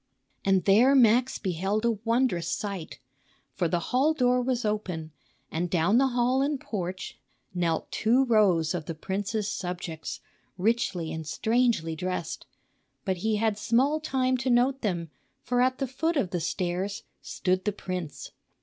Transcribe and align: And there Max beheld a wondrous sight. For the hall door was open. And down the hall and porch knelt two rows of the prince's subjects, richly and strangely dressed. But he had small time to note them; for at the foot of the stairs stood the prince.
And 0.43 0.65
there 0.65 0.95
Max 0.95 1.37
beheld 1.37 1.85
a 1.85 1.91
wondrous 1.91 2.47
sight. 2.47 2.97
For 3.53 3.67
the 3.67 3.79
hall 3.93 4.15
door 4.15 4.41
was 4.41 4.65
open. 4.65 5.11
And 5.51 5.69
down 5.69 5.99
the 5.99 6.07
hall 6.07 6.41
and 6.41 6.59
porch 6.59 7.19
knelt 7.53 7.91
two 7.91 8.25
rows 8.25 8.73
of 8.73 8.87
the 8.87 8.95
prince's 8.95 9.47
subjects, 9.47 10.19
richly 10.57 11.13
and 11.13 11.27
strangely 11.27 11.95
dressed. 11.95 12.47
But 13.05 13.17
he 13.17 13.35
had 13.35 13.59
small 13.59 13.99
time 13.99 14.37
to 14.37 14.49
note 14.49 14.81
them; 14.81 15.11
for 15.43 15.61
at 15.61 15.77
the 15.77 15.85
foot 15.85 16.17
of 16.17 16.31
the 16.31 16.39
stairs 16.41 17.03
stood 17.21 17.63
the 17.65 17.71
prince. 17.71 18.31